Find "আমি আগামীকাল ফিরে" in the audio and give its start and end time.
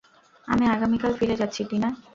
0.47-1.35